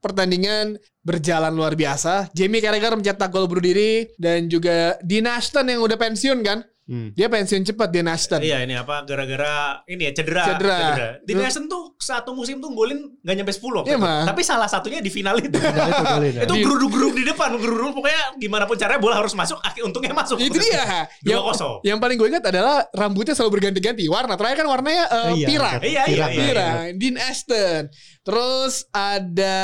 [0.00, 2.32] pertandingan berjalan luar biasa.
[2.32, 6.64] Jamie Carragher mencetak gol bunuh diri dan juga Dean Ashton yang udah pensiun kan.
[6.88, 7.12] Hmm.
[7.12, 8.40] Dia pensiun cepat Dean Ashton.
[8.40, 10.44] Iya ini apa gara-gara ini ya cedera.
[10.48, 10.78] Cedera.
[11.20, 13.98] Di Nelson tuh satu musim tuh golin gak nyampe 10 waktu Iya.
[14.00, 14.24] Mang.
[14.24, 15.52] Tapi salah satunya di final itu.
[15.52, 16.64] Nah, itu ya.
[16.64, 20.40] geruduk-geruduk di depan, geruduk pokoknya gimana pun caranya bola harus masuk, akhir untungnya masuk.
[20.40, 20.80] Itu dia.
[21.20, 21.76] Dua yang, kosong.
[21.84, 24.40] yang paling gue ingat adalah rambutnya selalu berganti-ganti warna.
[24.40, 25.72] Terakhir kan warnanya eh, Iya, pirang.
[25.76, 25.84] iya.
[25.84, 26.40] Iya, iya, Pirang, iya.
[26.40, 26.76] Pirang.
[26.96, 27.82] Dean Ashton.
[28.24, 29.58] Terus ada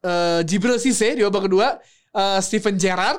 [0.00, 1.74] eh, Jibril Cisse di babak kedua.
[2.14, 3.18] eh, Steven Gerrard.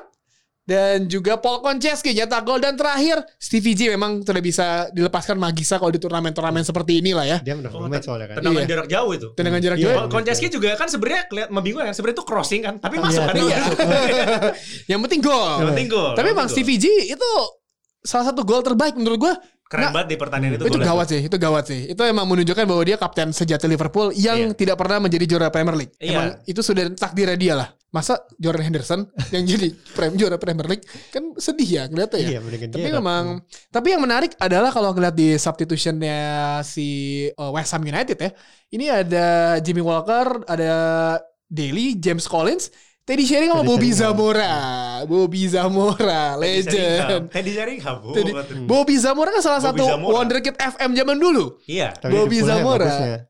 [0.68, 2.60] Dan juga Paul Konchesky nyetak gol.
[2.60, 7.38] Dan terakhir Stevie G memang sudah bisa dilepaskan Magisa kalau di turnamen-turnamen seperti inilah ya.
[7.40, 8.36] Dia menang Oh, match soalnya kan.
[8.38, 8.68] Tendangan Iya.
[8.68, 9.28] jarak jauh itu.
[9.32, 9.86] Tendangan jarak Iya.
[9.88, 9.98] jauh.
[10.04, 11.96] Kon- Konceski juga kan sebenarnya kelihatan membingungkan.
[11.96, 13.36] Sebenarnya itu crossing kan, tapi masuk Iya, kan.
[13.40, 13.58] Iya.
[14.92, 15.56] Yang penting gol.
[15.56, 16.12] Yang penting gol.
[16.14, 17.30] Tapi penting Stevie G itu
[18.02, 19.34] salah satu gol terbaik menurut gue.
[19.68, 20.64] Keren Nggak- banget di pertandingan itu.
[20.66, 21.82] Itu gawat sih, itu gawat sih.
[21.88, 24.56] Itu emang menunjukkan bahwa dia kapten sejati Liverpool yang Iya.
[24.56, 25.92] tidak pernah menjadi juara Premier League.
[26.00, 26.08] Iya.
[26.10, 27.68] Emang itu sudah takdirnya dia lah.
[27.88, 32.30] Masa Jordan Henderson yang jadi prem juara Premier League kan sedih ya kelihatan ya.
[32.36, 32.94] Iya, Tapi dia.
[32.94, 36.20] memang, tapi yang menarik adalah kalau ngeliat di substitutionnya
[36.62, 36.88] si
[37.32, 38.32] uh, West Ham United ya,
[38.70, 39.26] ini ada
[39.60, 40.72] Jimmy Walker, ada
[41.48, 42.70] Daly, James Collins,
[43.08, 43.96] Teddy Sheringham sama Bobby.
[43.96, 44.54] Zamora,
[45.08, 47.32] Bobby Zamora, legend.
[47.32, 48.04] Teddy Sheringham.
[48.04, 48.12] Bu.
[48.12, 48.36] Teddy-
[48.68, 50.12] Bobby Zamora kan salah Bobby satu Zamora.
[50.12, 51.56] wonderkid FM zaman dulu.
[51.64, 51.96] Iya.
[51.96, 53.24] Tapi Bobby Zamora.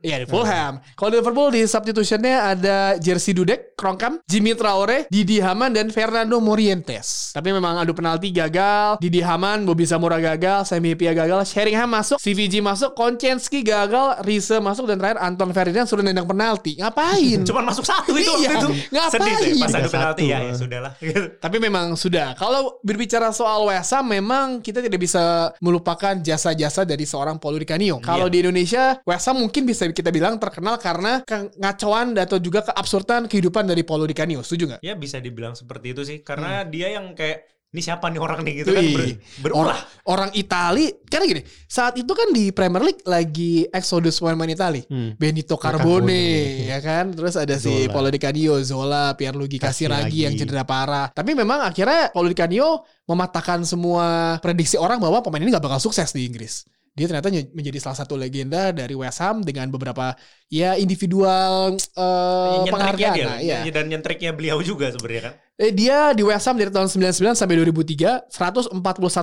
[0.00, 0.78] Iya di Fulham.
[0.94, 6.38] Kalau di Liverpool di substitutionnya ada Jersey Dudek, Kronkam, Jimmy Traore, Didi Haman dan Fernando
[6.38, 7.30] Morientes.
[7.30, 12.16] Tapi memang adu penalti gagal, Didi Haman, Bobby Zamora gagal, Semi Pia gagal, Sheringham masuk,
[12.16, 16.78] CVG masuk, Konchensky gagal, Riese masuk dan terakhir Anton Ferdinand suruh nendang penalti.
[16.78, 17.42] Ngapain?
[17.48, 18.68] Cuman masuk satu itu Iya, itu.
[18.90, 19.10] ngapain?
[19.10, 20.32] Sedih tuh pas adu Tiga penalti satu.
[20.32, 20.92] ya, ya sudahlah.
[21.44, 22.38] Tapi memang sudah.
[22.38, 27.66] Kalau berbicara soal West Ham, memang kita tidak bisa melupakan jasa-jasa dari seorang Paulo Di
[27.66, 27.98] Canio.
[27.98, 28.32] Kalau Iya.
[28.32, 33.64] di Indonesia, West Ham mungkin bisa kita bilang terkenal karena kengacauan atau juga keabsurdan kehidupan
[33.64, 34.40] dari Paulo Di Canio.
[34.40, 34.80] Setuju nggak?
[34.80, 38.62] ya bisa dibilang seperti itu sih karena dia yang kayak ini siapa nih orang nih
[38.62, 39.58] gitu kan Wih, ber- berulah.
[39.58, 44.86] orang, orang Itali, karena gini, saat itu kan di Premier League lagi Exodus pemain Itali.
[44.86, 45.18] Hmm.
[45.18, 46.06] Benito Carbone.
[46.06, 46.22] Carbone,
[46.70, 47.10] ya kan?
[47.10, 47.90] Terus ada si Zola.
[47.90, 50.22] Paulo Di Canio, Zola, Pierluigi Casiraghi Casiraghi.
[50.22, 51.10] yang cedera parah.
[51.10, 55.82] Tapi memang akhirnya Paulo Di Canio mematahkan semua prediksi orang bahwa pemain ini gak bakal
[55.82, 56.62] sukses di Inggris.
[56.94, 60.14] Dia ternyata ny- menjadi salah satu legenda dari West Ham dengan beberapa
[60.46, 63.14] ya individual eh, Nyentriknya penghargaan.
[63.14, 65.34] dia, Nah, ya, dan nyentriknya beliau juga sebenarnya kan.
[65.54, 68.74] Eh, dia di West Ham dari tahun 99 sampai 2003, 141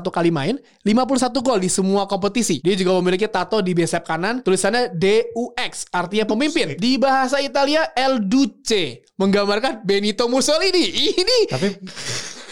[0.07, 2.59] kali main, 51 gol di semua kompetisi.
[2.59, 6.75] Dia juga memiliki tato di bicep kanan, tulisannya DUX, artinya pemimpin.
[6.75, 10.87] Di bahasa Italia, El Duce, menggambarkan Benito Mussolini.
[11.11, 11.67] Ini, Tapi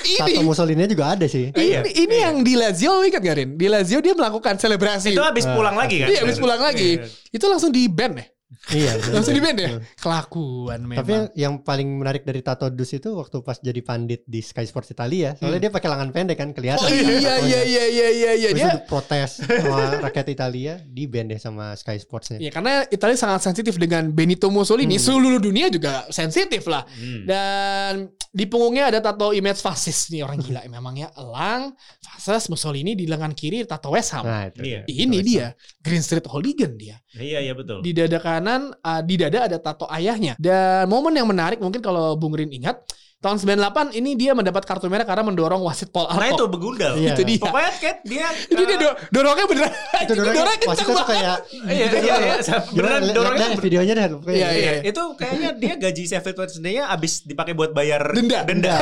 [0.05, 1.51] ini, tato Mussolini juga ada sih.
[1.51, 2.29] ini, Iya, ini iya.
[2.29, 3.49] yang di Lazio, ingat gak Rin?
[3.59, 5.13] Di Lazio dia melakukan selebrasi.
[5.13, 6.07] Itu habis pulang lagi kan?
[6.09, 6.99] Iya, habis pulang lagi.
[6.99, 7.07] Iya.
[7.35, 8.25] Itu langsung di band ya?
[8.73, 8.97] Iya.
[9.13, 9.69] Langsung di band ya?
[10.01, 10.99] Kelakuan memang.
[11.05, 14.65] Tapi yang, yang paling menarik dari tato Dus itu waktu pas jadi pandit di Sky
[14.65, 16.89] Sports Italia, soalnya dia pakai lengan pendek kan kelihatan.
[16.89, 17.05] Hmm.
[17.05, 18.49] oh iya, iya, iya, iya, iya, iya.
[18.53, 22.37] Terus Dia, dia protes sama rakyat Italia di band deh sama Sky Sportsnya.
[22.41, 24.97] Ya karena Italia sangat sensitif dengan Benito Mussolini.
[24.97, 25.05] Hmm.
[25.05, 26.83] Seluruh dunia juga sensitif lah.
[26.89, 27.23] Hmm.
[27.29, 27.93] Dan
[28.29, 30.61] di punggungnya ada tato image fasis nih orang gila.
[30.69, 34.25] Memangnya elang, fasis, Mussolini di lengan kiri tato West Ham.
[34.25, 34.61] Nah, itu.
[34.65, 34.81] Iya.
[34.85, 35.47] Ini dia
[35.81, 36.97] Green Street Hooligan dia.
[37.17, 37.81] Iya, iya betul.
[37.81, 40.39] Di dada kanan, uh, di dada ada tato ayahnya.
[40.39, 42.79] Dan momen yang menarik mungkin kalau Bung Rin ingat,
[43.19, 46.39] tahun 98 ini dia mendapat kartu merah karena mendorong wasit Paul Nah Alcock.
[46.39, 46.93] itu begundal.
[46.95, 47.11] Iya.
[47.11, 47.37] Itu dia.
[47.37, 49.71] Pokoknya kayak dia Ini dia do- dorongnya beneran.
[49.99, 51.09] Itu dorongnya dorongnya wasit kenceng tuh banget.
[51.11, 52.35] kayak Iya, iya, iya.
[52.71, 54.05] Beneran dorongnya lihat tuh- videonya deh.
[54.07, 54.47] Iya, iya.
[54.55, 58.39] Iya, itu kayaknya dia gaji Sheffield Wednesday-nya abis dipakai buat bayar Denda.
[58.47, 58.75] denda.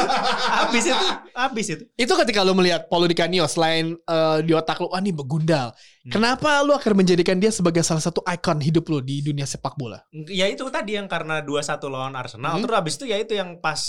[0.62, 1.84] abis itu, abis itu.
[1.96, 5.72] Itu ketika lu melihat Paulo Di Canio selain eh, di otak lu, wah nih begundal.
[6.00, 6.12] Hmm.
[6.12, 10.00] Kenapa lu akan menjadikan dia sebagai salah satu ikon hidup lu di dunia sepak bola?
[10.26, 12.56] Ya itu tadi yang karena 2-1 lawan Arsenal.
[12.56, 12.64] Hmm.
[12.64, 13.80] Terus abis itu ya itu yang pas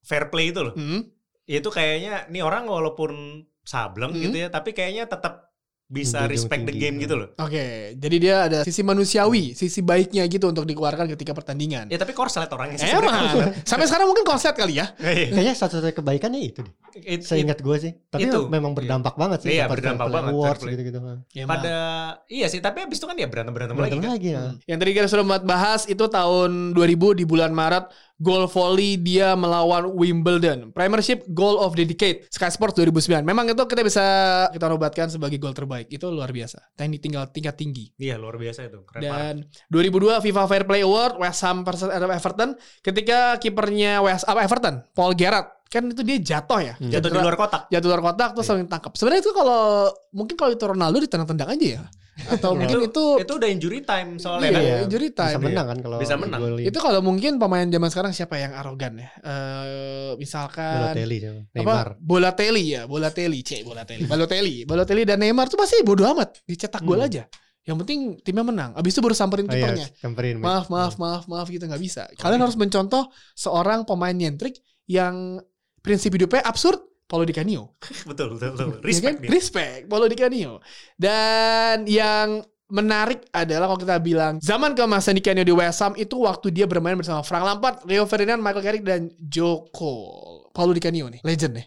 [0.00, 0.72] fair play itu loh.
[0.72, 1.04] Hmm?
[1.44, 3.12] Itu kayaknya nih orang walaupun
[3.62, 4.22] sableng Hmm.
[4.22, 5.44] gitu ya, tapi kayaknya tetap
[5.86, 7.32] bisa respect the game gitu loh.
[7.40, 11.88] Oke, jadi dia ada sisi manusiawi, sisi baiknya gitu untuk dikeluarkan ketika pertandingan.
[11.88, 12.92] Ya tapi korslet orangnya sih.
[12.92, 13.16] Emang,
[13.68, 14.92] sampai sekarang mungkin konset kali ya.
[15.00, 15.32] Iya.
[15.32, 16.74] Kayaknya satu-satunya kebaikannya itu deh.
[16.92, 17.92] It- it- Seingat gue sih.
[18.04, 18.52] Tapi Itu.
[18.52, 19.56] memang berdampak banget sih.
[19.56, 20.72] Iya, berdampak banget, Awards fair play.
[20.76, 20.98] gitu-gitu.
[21.32, 21.76] Ya, pada
[22.28, 24.12] iya sih, tapi abis itu kan ya berantem-berantem lagi Berantem kan.
[24.12, 24.44] lagi ya.
[24.68, 27.88] Yang tadi kita sudah bahas itu tahun 2000 di bulan Maret
[28.18, 30.74] gol volley dia melawan Wimbledon.
[30.74, 33.22] Premiership Goal of the Decade Sky Sports 2009.
[33.22, 34.04] Memang itu kita bisa
[34.50, 35.86] kita nobatkan sebagai gol terbaik.
[35.88, 36.74] Itu luar biasa.
[36.74, 37.94] Teknik tinggal tingkat tinggi.
[37.96, 38.82] Iya, luar biasa itu.
[38.84, 39.14] Keren banget.
[39.14, 39.36] Dan
[39.70, 45.14] 2002 FIFA Fair Play Award West Ham versus Everton ketika kipernya West apa Everton Paul
[45.14, 46.74] Gerrard kan itu dia jatuh ya.
[46.80, 46.88] Hmm.
[46.88, 47.68] Jatuh di luar kotak.
[47.68, 48.92] jatuh luar kotak terus saling tangkap.
[48.96, 51.82] Sebenarnya itu kalau mungkin kalau itu Ronaldo ditendang-tendang aja ya.
[52.26, 52.58] Atau Iya.
[52.58, 54.84] mungkin itu, Itu udah injury time soalnya Iya, kan.
[54.84, 55.30] injury time.
[55.30, 56.40] Bisa menang kan kalau Bisa menang.
[56.58, 59.08] itu kalau mungkin pemain zaman sekarang siapa yang arogan ya?
[59.20, 61.18] Eh misalkan Balotelli?
[61.52, 61.94] Neymar.
[61.96, 64.04] Bolatelli ya, Bolatelli, C, Bolatelli.
[64.04, 67.06] Balotelli, Balotelli dan Neymar tuh pasti bodo amat, dicetak gol Hmm.
[67.06, 67.22] aja.
[67.62, 68.70] Yang penting timnya menang.
[68.74, 69.86] Abis itu baru samperin Oh iya, kipernya.
[69.94, 70.36] samperin.
[70.40, 72.08] Maaf, maaf, maaf, maaf gitu nggak bisa.
[72.16, 74.56] Kalian harus mencontoh seorang pemain nyentrik
[74.88, 75.36] yang
[75.78, 76.80] prinsip hidupnya absurd.
[77.08, 77.74] Paulo Di Canio.
[78.08, 78.68] Betul, betul, betul.
[78.78, 79.22] Ya Respect kan?
[79.24, 79.30] dia.
[79.32, 79.80] Respect.
[79.88, 80.60] Paulo Di Canio.
[80.94, 86.20] Dan yang menarik adalah kalau kita bilang zaman keemasan Di Canio di West Ham itu
[86.20, 90.52] waktu dia bermain bersama Frank Lampard, Rio Ferdinand, Michael Carrick dan Joe Cole.
[90.52, 91.66] Paulo Di Canio nih, legend nih.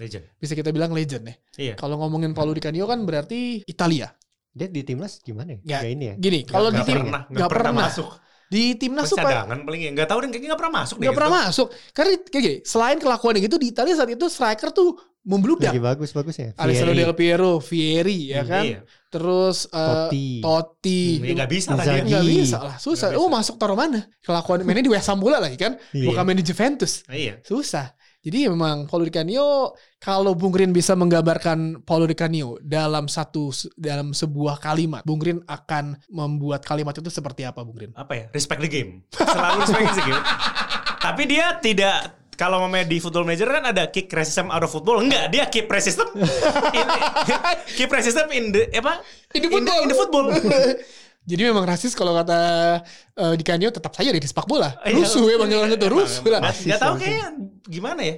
[0.00, 0.24] Legend.
[0.40, 1.36] Bisa kita bilang legend nih.
[1.60, 1.74] Iya.
[1.78, 4.10] Kalau ngomongin Paulo Di Canio kan berarti Italia.
[4.50, 5.58] Dia di timnas gimana ya?
[5.62, 5.80] Nggak.
[5.86, 6.14] Kayak ini ya.
[6.18, 8.08] Gini, kalau di Nggak tim pernah, pernah pernah masuk.
[8.50, 9.90] Di timnas tuh cadangan paling ya.
[9.94, 11.40] Nggak tahu deh, kayaknya nggak pernah masuk nggak pernah gitu.
[11.46, 11.66] masuk.
[11.94, 15.70] Karena kayak gini, selain kelakuan gitu di Italia saat itu striker tuh membludak.
[15.70, 16.48] Lagi bagus-bagus ya.
[16.58, 16.96] Alessandro.
[16.96, 18.64] Del Piero, Vieri ya Hmm, kan.
[18.66, 18.78] Iya.
[19.06, 20.26] Terus eh, Totti.
[20.42, 21.02] Totti.
[21.14, 22.02] Hmm, ya nggak bisa lah dia.
[22.02, 23.08] Nggak bisa lah, susah.
[23.14, 23.36] Oh bisa.
[23.38, 24.00] masuk taruh mana?
[24.18, 26.10] Kelakuan mainnya di West Ham bola lagi kan, Iya.
[26.10, 27.06] bukan main di Juventus.
[27.06, 27.38] Iya.
[27.46, 27.94] Susah.
[28.20, 33.48] Jadi memang Paulo Di Canio kalau Bung Rin bisa menggambarkan Paulo Di Canio dalam satu
[33.80, 37.90] dalam sebuah kalimat, Bung Rin akan membuat kalimat itu seperti apa, Bung Rin?
[37.96, 38.24] Apa ya?
[38.36, 39.08] Respect the game.
[39.16, 40.20] Selalu respect the game.
[41.00, 41.96] Tapi dia tidak
[42.36, 45.00] kalau mamanya di football manager kan ada kick racism out of football.
[45.00, 46.08] Enggak, dia keep racism.
[46.76, 46.86] in,
[47.76, 49.00] keep racism in the apa?
[49.32, 50.28] In the In the, in the football.
[51.30, 52.38] Jadi memang rasis kalau kata
[53.12, 54.72] eh, Di Canio tetap saja di sepak bola.
[54.82, 56.40] Iya, Rusuh ya panggilannya tuh rusuh lah.
[56.40, 57.28] Nggak- Nggak tahu Rasis kayak
[57.62, 58.14] gimana ya.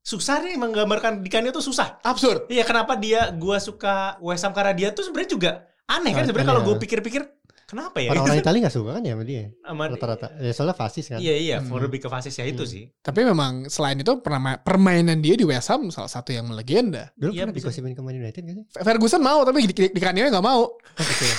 [0.00, 1.98] Susah nih menggambarkan Di Canio tuh susah.
[2.00, 2.46] Absurd.
[2.46, 5.50] Iya kenapa dia gua suka West Ham karena dia tuh sebenarnya juga
[5.84, 6.80] aneh kan sebenarnya kalau aneh, gue ya.
[6.80, 7.20] pikir-pikir
[7.64, 8.38] kenapa ya Orang-orang.
[8.42, 9.42] Italia gak suka kan ya sama dia?
[9.62, 10.26] Sama- Rata-rata.
[10.36, 11.16] Ya soalnya fasis kan.
[11.16, 11.64] Iya iya, Hmm.
[11.64, 12.68] for lebih ke fasis ya itu Hmm.
[12.68, 12.82] sih.
[12.98, 17.08] Tapi memang selain itu perma- permainan dia di West Ham salah satu yang melegenda.
[17.14, 18.64] Dulu Iya, pernah digosipin ke Man United gak sih?
[18.76, 20.60] Ferguson mau tapi di, di, di Canio nggak mau.
[20.66, 21.36] Oh, gitu ya.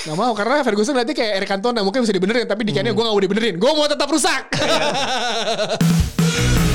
[0.00, 2.98] Nggak mau karena Ferguson nanti kayak Eric Cantona mungkin bisa dibenerin tapi di Canio gue
[2.98, 3.54] nggak mau dibenerin.
[3.56, 4.48] Gue mau tetap rusak.